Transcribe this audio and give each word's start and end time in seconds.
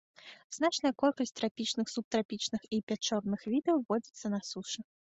Значная 0.57 0.91
колькасць 1.01 1.35
трапічных, 1.41 1.91
субтрапічных 1.97 2.61
і 2.79 2.83
пячорных 2.89 3.41
відаў 3.57 3.89
водзіцца 3.93 4.27
на 4.39 4.47
сушы. 4.53 4.81